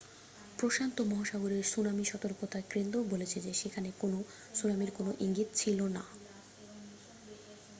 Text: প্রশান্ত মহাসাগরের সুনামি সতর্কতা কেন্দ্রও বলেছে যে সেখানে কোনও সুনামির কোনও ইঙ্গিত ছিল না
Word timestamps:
প্রশান্ত 0.59 0.97
মহাসাগরের 1.11 1.63
সুনামি 1.63 2.05
সতর্কতা 2.05 2.59
কেন্দ্রও 2.71 3.09
বলেছে 3.13 3.37
যে 3.41 3.51
সেখানে 3.53 3.89
কোনও 3.99 4.19
সুনামির 4.55 4.91
কোনও 4.91 5.11
ইঙ্গিত 5.19 5.49
ছিল 5.55 5.79
না 5.95 6.03